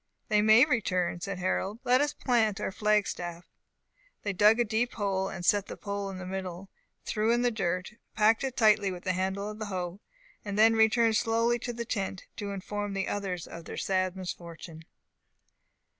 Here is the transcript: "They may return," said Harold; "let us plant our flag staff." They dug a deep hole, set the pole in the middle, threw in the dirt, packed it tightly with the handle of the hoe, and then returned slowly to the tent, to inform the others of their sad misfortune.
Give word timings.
"They 0.29 0.41
may 0.41 0.65
return," 0.65 1.21
said 1.21 1.37
Harold; 1.37 1.79
"let 1.83 2.01
us 2.01 2.11
plant 2.11 2.59
our 2.59 2.71
flag 2.71 3.05
staff." 3.05 3.45
They 4.23 4.33
dug 4.33 4.59
a 4.59 4.65
deep 4.65 4.93
hole, 4.93 5.31
set 5.43 5.67
the 5.67 5.77
pole 5.77 6.09
in 6.09 6.17
the 6.17 6.25
middle, 6.25 6.71
threw 7.05 7.31
in 7.31 7.43
the 7.43 7.51
dirt, 7.51 7.93
packed 8.15 8.43
it 8.43 8.57
tightly 8.57 8.89
with 8.91 9.03
the 9.03 9.13
handle 9.13 9.47
of 9.47 9.59
the 9.59 9.65
hoe, 9.67 9.99
and 10.43 10.57
then 10.57 10.73
returned 10.75 11.17
slowly 11.17 11.59
to 11.59 11.71
the 11.71 11.85
tent, 11.85 12.25
to 12.37 12.49
inform 12.49 12.93
the 12.95 13.07
others 13.07 13.45
of 13.45 13.65
their 13.65 13.77
sad 13.77 14.15
misfortune. 14.15 14.85